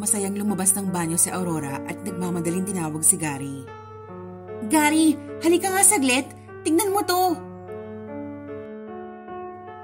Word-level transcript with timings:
Masayang 0.00 0.32
lumabas 0.32 0.72
ng 0.72 0.88
banyo 0.88 1.20
si 1.20 1.28
Aurora 1.28 1.76
at 1.84 2.00
nagmamadaling 2.00 2.64
tinawag 2.64 3.04
si 3.04 3.20
Gary. 3.20 3.68
Gary, 4.72 5.12
halika 5.44 5.68
nga 5.68 5.84
saglit. 5.84 6.24
Tingnan 6.64 6.88
mo 6.88 7.04
to. 7.04 7.36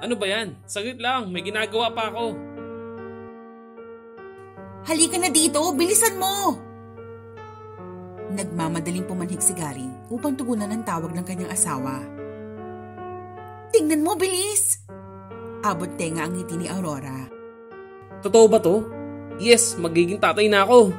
Ano 0.01 0.17
ba 0.17 0.25
yan? 0.25 0.57
Saglit 0.65 0.97
lang, 1.05 1.29
may 1.29 1.45
ginagawa 1.45 1.93
pa 1.93 2.09
ako. 2.09 2.33
Halika 4.88 5.21
na 5.21 5.29
dito, 5.29 5.60
bilisan 5.76 6.17
mo! 6.17 6.56
Nagmamadaling 8.33 9.04
pumanhik 9.04 9.44
si 9.44 9.53
Gary 9.53 9.85
upang 10.08 10.33
tugunan 10.33 10.72
ang 10.72 10.80
tawag 10.80 11.12
ng 11.12 11.26
kanyang 11.28 11.53
asawa. 11.53 12.01
Tingnan 13.69 14.01
mo, 14.01 14.17
bilis! 14.17 14.80
Abot 15.60 15.92
tenga 16.01 16.24
ang 16.24 16.33
ngiti 16.33 16.56
ni 16.56 16.73
Aurora. 16.73 17.28
Totoo 18.24 18.46
ba 18.48 18.56
to? 18.64 18.95
Yes, 19.37 19.77
magiging 19.77 20.17
tatay 20.17 20.49
na 20.49 20.65
ako. 20.65 20.97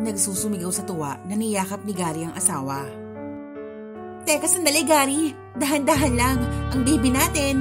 Nagsusumigaw 0.00 0.72
sa 0.72 0.88
tuwa 0.88 1.20
na 1.28 1.36
niyakap 1.36 1.84
ni 1.84 1.92
Gary 1.92 2.24
ang 2.24 2.32
asawa. 2.32 2.88
Teka 4.24 4.48
sandali 4.48 4.80
Gary, 4.88 5.36
dahan-dahan 5.60 6.14
lang 6.16 6.38
ang 6.72 6.80
baby 6.80 7.12
natin. 7.12 7.60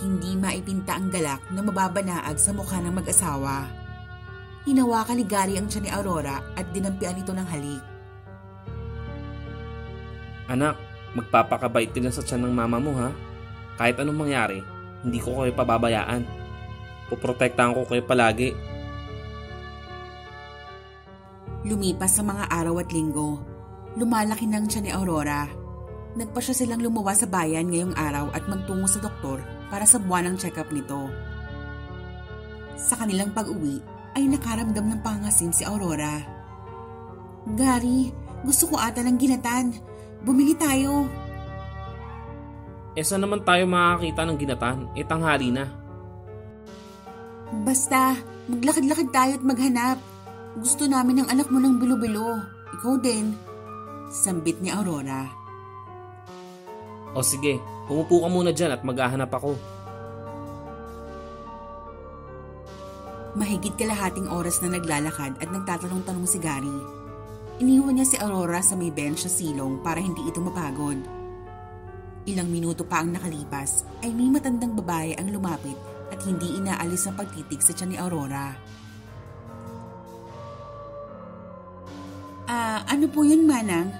Hindi 0.00 0.32
maipinta 0.40 0.96
ang 0.96 1.12
galak 1.12 1.44
na 1.52 1.60
mababanaag 1.60 2.40
sa 2.40 2.56
mukha 2.56 2.80
ng 2.80 2.96
mag-asawa. 2.96 3.68
Hinawakan 4.64 5.20
ni 5.20 5.24
Gary 5.28 5.54
ang 5.60 5.68
tiyan 5.68 5.84
ni 5.84 5.90
Aurora 5.92 6.40
at 6.56 6.64
dinampian 6.72 7.20
ito 7.20 7.36
ng 7.36 7.44
halik. 7.44 7.82
Anak, 10.48 10.80
magpapakabait 11.12 11.92
ka 11.92 12.08
sa 12.08 12.24
tiyan 12.24 12.48
ng 12.48 12.54
mama 12.56 12.80
mo 12.80 12.96
ha. 12.96 13.12
Kahit 13.76 14.00
anong 14.00 14.16
mangyari, 14.16 14.64
hindi 15.04 15.20
ko 15.20 15.36
kayo 15.36 15.52
pababayaan. 15.52 16.41
Poprotektahan 17.10 17.74
ko 17.74 17.82
kayo 17.88 18.02
palagi. 18.04 18.52
Lumipas 21.62 22.18
sa 22.18 22.22
mga 22.26 22.50
araw 22.50 22.82
at 22.82 22.90
linggo, 22.90 23.38
lumalaki 23.94 24.50
nang 24.50 24.66
siya 24.66 24.82
ni 24.82 24.90
Aurora. 24.90 25.46
Nagpa 26.18 26.42
siya 26.42 26.58
silang 26.58 26.82
lumawa 26.82 27.14
sa 27.14 27.24
bayan 27.24 27.70
ngayong 27.70 27.94
araw 27.96 28.28
at 28.34 28.44
magtungo 28.50 28.84
sa 28.84 29.00
doktor 29.00 29.40
para 29.72 29.86
sa 29.86 29.96
buwan 29.96 30.28
ng 30.28 30.36
check-up 30.36 30.68
nito. 30.74 31.08
Sa 32.76 32.98
kanilang 32.98 33.32
pag-uwi 33.32 33.80
ay 34.18 34.28
nakaramdam 34.28 34.92
ng 34.92 35.00
pangasim 35.00 35.54
si 35.54 35.64
Aurora. 35.64 36.20
Gary, 37.56 38.12
gusto 38.44 38.68
ko 38.68 38.76
ata 38.76 39.00
ng 39.00 39.16
ginatan. 39.16 39.72
Bumili 40.22 40.52
tayo. 40.58 41.08
E 42.92 43.00
saan 43.00 43.24
naman 43.24 43.40
tayo 43.40 43.64
makakita 43.64 44.22
ng 44.28 44.36
ginatan? 44.36 44.78
E 44.92 45.00
tanghali 45.06 45.48
na. 45.48 45.81
Basta, 47.52 48.16
maglakad-lakad 48.48 49.08
tayo 49.12 49.32
at 49.36 49.44
maghanap. 49.44 50.00
Gusto 50.56 50.88
namin 50.88 51.20
ng 51.20 51.28
anak 51.28 51.52
mo 51.52 51.60
ng 51.60 51.76
bilo-bilo. 51.76 52.40
Ikaw 52.80 52.94
din. 53.04 53.36
Sambit 54.08 54.56
ni 54.64 54.72
Aurora. 54.72 55.28
O 57.12 57.20
sige, 57.20 57.60
umupo 57.92 58.24
ka 58.24 58.28
muna 58.32 58.56
dyan 58.56 58.72
at 58.72 58.80
maghahanap 58.80 59.28
ako. 59.28 59.52
Mahigit 63.36 63.76
kalahating 63.76 64.32
oras 64.32 64.60
na 64.64 64.72
naglalakad 64.72 65.36
at 65.36 65.48
nagtatanong-tanong 65.52 66.24
si 66.24 66.40
Gary. 66.40 66.78
Iniwan 67.60 68.00
niya 68.00 68.08
si 68.08 68.16
Aurora 68.16 68.64
sa 68.64 68.80
may 68.80 68.88
bench 68.88 69.28
sa 69.28 69.32
silong 69.32 69.84
para 69.84 70.00
hindi 70.00 70.24
ito 70.24 70.40
mapagod. 70.40 71.00
Ilang 72.24 72.48
minuto 72.48 72.88
pa 72.88 73.04
ang 73.04 73.12
nakalipas 73.12 73.84
ay 74.00 74.08
may 74.16 74.32
matandang 74.32 74.72
babae 74.72 75.16
ang 75.20 75.28
lumapit 75.28 75.76
hindi 76.24 76.58
inaalis 76.58 77.08
ang 77.08 77.16
pagtitig 77.18 77.60
sa 77.62 77.74
tiyan 77.74 77.90
ni 77.92 77.96
Aurora. 77.98 78.46
Ah, 82.46 82.84
ano 82.84 83.06
po 83.08 83.24
yun, 83.24 83.48
Manang? 83.48 83.90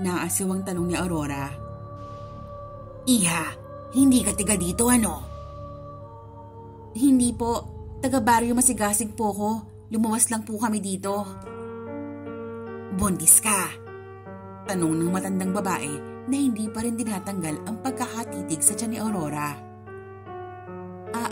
Naasiwang 0.00 0.62
tanong 0.64 0.86
ni 0.86 0.96
Aurora. 0.96 1.50
Iha, 3.08 3.44
hindi 3.92 4.22
ka 4.22 4.32
tiga 4.38 4.54
dito 4.54 4.86
ano? 4.86 5.14
Hindi 6.94 7.34
po, 7.34 7.52
taga 7.98 8.22
baryo 8.22 8.54
masigasig 8.54 9.12
po 9.16 9.34
ko. 9.34 9.50
Lumawas 9.92 10.30
lang 10.30 10.46
po 10.46 10.56
kami 10.56 10.80
dito. 10.80 11.26
Buntis 12.96 13.40
ka? 13.40 13.68
Tanong 14.68 14.94
ng 14.94 15.10
matandang 15.10 15.52
babae 15.52 15.92
na 16.30 16.36
hindi 16.38 16.70
pa 16.70 16.86
rin 16.86 16.94
dinatanggal 16.94 17.66
ang 17.66 17.82
pagkakatitig 17.82 18.62
sa 18.62 18.78
tiyan 18.78 18.90
ni 18.94 18.98
Aurora. 19.02 19.71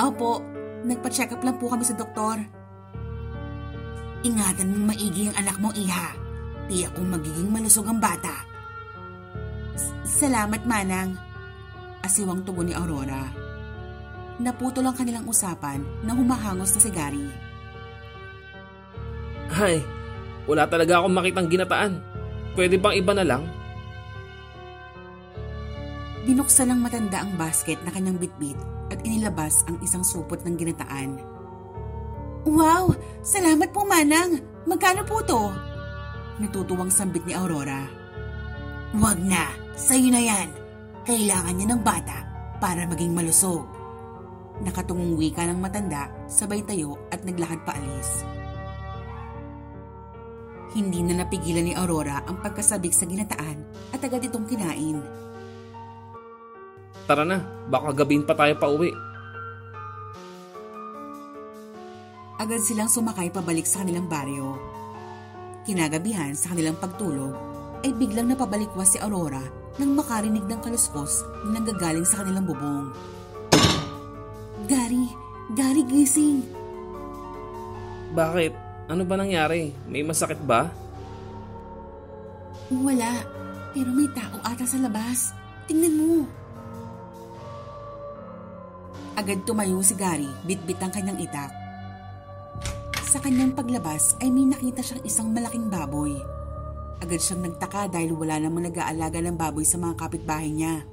Opo. 0.01 0.41
Nagpa-check 0.81 1.37
up 1.37 1.45
lang 1.45 1.61
po 1.61 1.69
kami 1.69 1.85
sa 1.85 1.93
doktor. 1.93 2.41
Ingatan 4.25 4.73
mong 4.73 4.97
maigi 4.97 5.29
ang 5.29 5.37
anak 5.45 5.57
mo, 5.61 5.69
Iha. 5.77 6.17
Tiyak 6.73 6.97
kong 6.97 7.09
magiging 7.13 7.53
malusog 7.53 7.85
ang 7.85 8.01
bata. 8.01 8.49
Salamat, 10.05 10.65
Manang. 10.65 11.17
Asiwang 12.01 12.41
tugon 12.49 12.73
ni 12.73 12.75
Aurora. 12.77 13.29
Naputol 14.41 14.89
ang 14.89 14.97
kanilang 14.97 15.29
usapan 15.29 15.85
na 16.01 16.17
humahangos 16.17 16.73
na 16.73 16.81
si 16.81 16.89
Gary. 16.89 17.29
Ay, 19.53 19.85
wala 20.49 20.65
talaga 20.65 21.05
akong 21.05 21.13
makitang 21.13 21.49
ginataan. 21.53 22.01
Pwede 22.57 22.81
bang 22.81 22.97
iba 22.97 23.13
na 23.13 23.25
lang? 23.25 23.45
Binuksan 26.21 26.69
ng 26.69 26.81
matanda 26.85 27.25
ang 27.25 27.33
basket 27.41 27.81
na 27.81 27.89
kanyang 27.89 28.21
bitbit 28.21 28.59
at 28.93 29.01
inilabas 29.09 29.65
ang 29.65 29.81
isang 29.81 30.05
supot 30.05 30.37
ng 30.45 30.53
ginataan. 30.53 31.17
Wow! 32.45 32.93
Salamat 33.25 33.73
po, 33.73 33.89
Manang! 33.89 34.41
Magkano 34.69 35.05
po 35.09 35.25
to? 35.25 35.49
Natutuwang 36.41 36.93
sambit 36.93 37.25
ni 37.25 37.33
Aurora. 37.33 37.89
Wag 39.01 39.17
na! 39.25 39.49
Sa'yo 39.73 40.13
na 40.13 40.21
yan! 40.21 40.49
Kailangan 41.09 41.57
niya 41.57 41.69
ng 41.73 41.83
bata 41.85 42.19
para 42.61 42.85
maging 42.85 43.17
malusog. 43.17 43.65
Nakatungong 44.61 45.17
wika 45.17 45.49
ng 45.49 45.57
matanda, 45.57 46.13
sabay 46.29 46.61
tayo 46.61 47.01
at 47.09 47.25
naglakad 47.25 47.65
paalis. 47.65 48.29
Hindi 50.77 51.01
na 51.01 51.25
napigilan 51.25 51.65
ni 51.65 51.73
Aurora 51.73 52.21
ang 52.29 52.45
pagkasabik 52.45 52.93
sa 52.93 53.09
ginataan 53.09 53.65
at 53.97 54.05
agad 54.05 54.21
itong 54.21 54.45
kinain. 54.45 55.01
Tara 57.11 57.27
na, 57.27 57.43
baka 57.67 57.91
gabihin 57.91 58.23
pa 58.23 58.39
tayo 58.39 58.55
pa 58.55 58.71
uwi. 58.71 58.95
Agad 62.39 62.63
silang 62.63 62.87
sumakay 62.87 63.35
pabalik 63.35 63.67
sa 63.67 63.83
kanilang 63.83 64.07
baryo. 64.07 64.55
Kinagabihan 65.67 66.39
sa 66.39 66.55
kanilang 66.55 66.79
pagtulog 66.79 67.35
ay 67.83 67.91
biglang 67.99 68.31
napabalikwas 68.31 68.95
si 68.95 69.03
Aurora 69.03 69.43
nang 69.83 69.99
makarinig 69.99 70.47
ng 70.47 70.63
kaluskos 70.63 71.27
na 71.51 71.59
nanggagaling 71.59 72.07
sa 72.07 72.23
kanilang 72.23 72.47
bubong. 72.47 72.95
Gary! 74.71 75.11
Gary, 75.59 75.83
gising! 75.91 76.47
Bakit? 78.15 78.55
Ano 78.87 79.03
ba 79.03 79.19
nangyari? 79.19 79.75
May 79.91 80.07
masakit 80.07 80.39
ba? 80.47 80.71
Wala, 82.71 83.27
pero 83.75 83.91
may 83.91 84.07
tao 84.15 84.39
ata 84.47 84.63
sa 84.63 84.79
labas. 84.79 85.35
Tingnan 85.67 85.99
mo. 85.99 86.40
Agad 89.21 89.45
tumayo 89.45 89.85
si 89.85 89.93
Gary, 90.01 90.33
bitbit 90.49 90.81
ang 90.81 90.89
kanyang 90.89 91.21
itak. 91.21 91.53
Sa 93.05 93.21
kanyang 93.21 93.53
paglabas 93.53 94.17
ay 94.17 94.33
may 94.33 94.49
nakita 94.49 94.81
siyang 94.81 95.05
isang 95.05 95.29
malaking 95.29 95.69
baboy. 95.69 96.17
Agad 97.05 97.21
siyang 97.21 97.45
nagtaka 97.45 97.93
dahil 97.93 98.17
wala 98.17 98.41
namang 98.41 98.73
nag-aalaga 98.73 99.21
ng 99.21 99.37
baboy 99.37 99.69
sa 99.69 99.77
mga 99.77 99.93
kapitbahay 100.01 100.49
niya. 100.49 100.89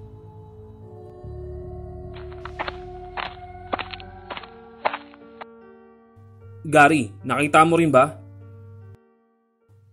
Gary, 6.68 7.16
nakita 7.24 7.64
mo 7.64 7.80
rin 7.80 7.96
ba? 7.96 8.12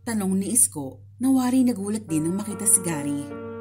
Tanong 0.03 0.43
ni 0.43 0.51
Isko 0.51 0.99
na 1.23 1.31
wari 1.31 1.63
nagulat 1.63 2.03
din 2.11 2.27
nang 2.27 2.43
makita 2.43 2.67
si 2.67 2.83
Gary. 2.83 3.54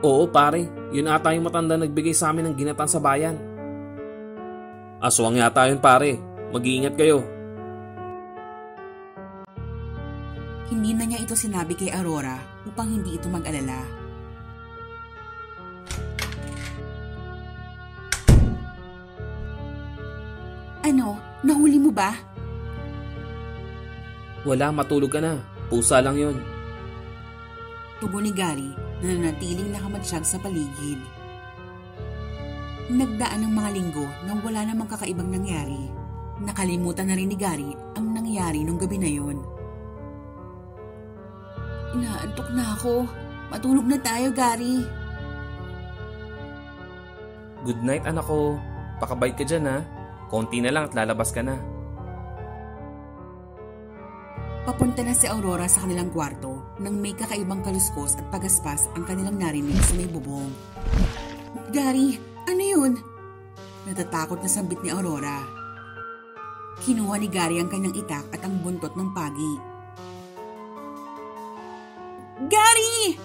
Oo 0.00 0.24
pare, 0.32 0.64
yun 0.96 1.12
ata 1.12 1.36
yung 1.36 1.44
matanda 1.44 1.76
nagbigay 1.76 2.16
sa 2.16 2.32
amin 2.32 2.48
ng 2.48 2.56
ginatan 2.56 2.88
sa 2.88 2.96
bayan. 2.96 3.36
Aswang 4.96 5.36
yata 5.36 5.68
yun 5.68 5.76
pare, 5.76 6.16
mag-iingat 6.56 6.96
kayo. 6.96 7.20
Hindi 10.72 10.96
na 10.96 11.04
niya 11.04 11.20
ito 11.20 11.36
sinabi 11.36 11.76
kay 11.76 11.92
Aurora 11.92 12.40
upang 12.64 12.88
hindi 12.88 13.20
ito 13.20 13.28
mag-alala. 13.28 13.84
Ano? 20.80 21.20
Nahuli 21.44 21.76
mo 21.76 21.92
ba? 21.92 22.16
Wala, 24.48 24.72
matulog 24.72 25.12
ka 25.12 25.20
na. 25.20 25.36
Pusa 25.68 26.00
lang 26.00 26.16
yun. 26.16 26.40
Tugon 28.00 28.24
ni 28.24 28.32
Gary 28.32 28.89
na 29.00 29.16
nanatiling 29.16 29.72
nakamatsyag 29.72 30.24
sa 30.24 30.36
paligid. 30.40 31.00
Nagdaan 32.90 33.46
ng 33.46 33.52
mga 33.54 33.70
linggo 33.70 34.06
nang 34.26 34.42
wala 34.42 34.66
namang 34.66 34.90
kakaibang 34.90 35.30
nangyari. 35.30 35.88
Nakalimutan 36.40 37.06
na 37.06 37.14
rin 37.14 37.28
ni 37.28 37.36
Gary 37.36 37.70
ang 37.94 38.16
nangyari 38.16 38.64
nung 38.64 38.80
gabi 38.80 38.96
na 38.98 39.10
yon. 39.10 39.38
Inaantok 41.94 42.48
na 42.54 42.64
ako. 42.74 43.06
Matulog 43.50 43.86
na 43.86 43.98
tayo, 43.98 44.30
Gary. 44.30 44.86
Good 47.66 47.84
night 47.84 48.08
anak 48.08 48.24
ko. 48.24 48.56
Pakabait 49.02 49.36
ka 49.36 49.44
dyan 49.44 49.68
ha. 49.68 49.78
Konti 50.32 50.62
na 50.64 50.72
lang 50.72 50.88
at 50.88 50.96
lalabas 50.96 51.34
ka 51.34 51.44
na. 51.44 51.60
Papunta 54.60 55.00
na 55.00 55.16
si 55.16 55.24
Aurora 55.24 55.64
sa 55.72 55.88
kanilang 55.88 56.12
kwarto 56.12 56.76
nang 56.84 57.00
may 57.00 57.16
kakaibang 57.16 57.64
kaluskos 57.64 58.20
at 58.20 58.28
pagaspas 58.28 58.92
ang 58.92 59.08
kanilang 59.08 59.40
narinig 59.40 59.80
sa 59.80 59.96
may 59.96 60.04
bubong. 60.04 60.52
Gary, 61.72 62.20
ano 62.44 62.60
yun? 62.60 62.92
Natatakot 63.88 64.44
na 64.44 64.50
sambit 64.52 64.84
ni 64.84 64.92
Aurora. 64.92 65.40
Kinuha 66.84 67.16
ni 67.16 67.32
Gary 67.32 67.56
ang 67.56 67.72
kanyang 67.72 67.96
itak 67.96 68.28
at 68.36 68.44
ang 68.44 68.60
buntot 68.60 68.92
ng 68.92 69.08
pagi. 69.16 69.52
Gary! 72.44 73.16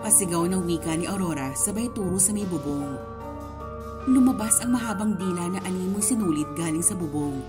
Pasigaw 0.00 0.48
ng 0.48 0.64
wika 0.64 0.96
ni 0.96 1.04
Aurora 1.04 1.52
sabay 1.52 1.92
turo 1.92 2.16
sa 2.16 2.32
may 2.32 2.48
bubong. 2.48 2.96
Lumabas 4.08 4.64
ang 4.64 4.76
mahabang 4.76 5.16
dila 5.16 5.48
na 5.48 5.60
animoy 5.64 6.00
sinulit 6.00 6.48
galing 6.56 6.84
sa 6.84 6.96
bubong. 6.96 7.40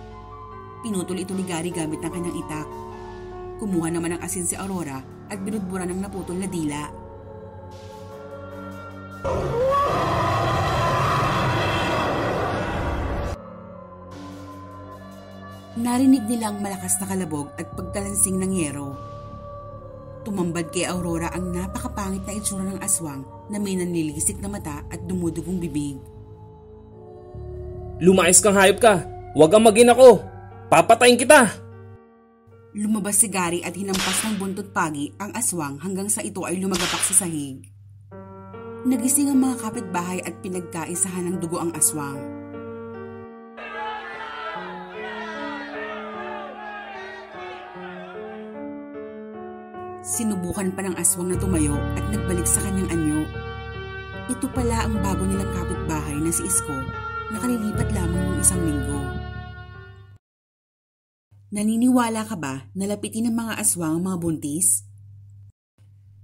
Pinutol 0.83 1.19
ito 1.19 1.31
ni 1.31 1.47
Gary 1.47 1.71
gamit 1.71 2.03
ng 2.03 2.11
kanyang 2.11 2.39
itak. 2.43 2.67
Kumuha 3.55 3.87
naman 3.87 4.19
ng 4.19 4.21
asin 4.21 4.43
si 4.43 4.55
Aurora 4.59 4.99
at 5.31 5.39
binudbura 5.39 5.87
ng 5.87 6.03
naputol 6.03 6.35
na 6.35 6.49
dila. 6.51 6.91
Narinig 15.75 16.23
nilang 16.27 16.63
malakas 16.63 16.99
na 17.03 17.05
kalabog 17.07 17.51
at 17.59 17.67
pagkalansing 17.75 18.39
ng 18.39 18.51
yero. 18.55 18.95
Tumambad 20.23 20.71
kay 20.71 20.87
Aurora 20.87 21.31
ang 21.35 21.51
napakapangit 21.51 22.23
na 22.23 22.35
itsura 22.35 22.63
ng 22.63 22.79
aswang 22.79 23.27
na 23.51 23.59
may 23.59 23.75
nanlilisik 23.75 24.39
na 24.39 24.47
mata 24.49 24.87
at 24.87 25.03
dumudugong 25.03 25.59
bibig. 25.59 25.99
Lumayas 27.99 28.43
kang 28.43 28.55
hayop 28.55 28.79
ka. 28.79 29.03
Huwag 29.35 29.51
kang 29.51 29.63
magin 29.63 29.91
ako. 29.91 30.23
Papatayin 30.71 31.19
kita. 31.19 31.64
Lumabas 32.75 33.23
si 33.23 33.31
Gary 33.31 33.63
at 33.63 33.71
hinampas 33.71 34.27
ng 34.27 34.35
buntot 34.35 34.67
pagi 34.75 35.07
ang 35.15 35.31
aswang 35.31 35.79
hanggang 35.79 36.11
sa 36.11 36.19
ito 36.19 36.43
ay 36.43 36.59
lumagapak 36.59 36.99
sa 37.07 37.23
sahig. 37.23 37.71
Nagising 38.83 39.31
ang 39.31 39.39
mga 39.39 39.63
kapitbahay 39.63 40.19
at 40.19 40.35
pinagkaisahan 40.43 41.23
ng 41.23 41.35
dugo 41.39 41.63
ang 41.63 41.71
aswang. 41.71 42.19
Sinubukan 50.03 50.67
pa 50.75 50.83
ng 50.83 50.99
aswang 50.99 51.31
na 51.31 51.39
tumayo 51.39 51.79
at 51.95 52.03
nagbalik 52.11 52.43
sa 52.43 52.59
kanyang 52.59 52.91
anyo. 52.91 53.23
Ito 54.27 54.51
pala 54.51 54.83
ang 54.83 54.99
bago 54.99 55.23
nilang 55.23 55.55
kapitbahay 55.55 56.19
na 56.19 56.27
si 56.27 56.43
Isko 56.43 56.75
na 57.31 57.39
kalilipat 57.39 57.87
lamang 57.95 58.35
ng 58.35 58.39
isang 58.43 58.59
linggo. 58.67 59.24
Naniniwala 61.55 62.27
ka 62.27 62.35
ba 62.35 62.67
na 62.75 62.83
lapitin 62.83 63.31
ng 63.31 63.35
mga 63.39 63.55
aswang 63.55 63.95
ang 63.95 64.03
mga 64.03 64.19
buntis? 64.19 64.83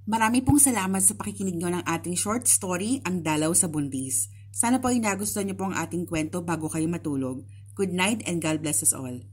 Marami 0.04 0.44
pong 0.44 0.60
salamat 0.60 1.00
sa 1.00 1.16
pakikinig 1.16 1.56
nyo 1.56 1.72
ng 1.72 1.88
ating 1.88 2.19
short 2.19 2.51
story, 2.51 3.00
Ang 3.07 3.24
Dalaw 3.24 3.56
sa 3.56 3.72
Buntis. 3.72 4.28
Sana 4.51 4.83
po 4.83 4.92
ay 4.92 5.00
nagustuhan 5.00 5.48
niyo 5.48 5.56
po 5.56 5.72
ang 5.72 5.80
ating 5.80 6.04
kwento 6.04 6.44
bago 6.44 6.68
kayo 6.68 6.83
matulog. 6.92 7.48
Good 7.80 7.95
night 7.95 8.28
and 8.28 8.44
God 8.44 8.60
bless 8.60 8.83
us 8.83 8.92
all. 8.92 9.24